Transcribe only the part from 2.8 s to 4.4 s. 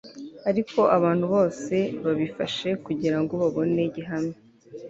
kugirango babone gihamya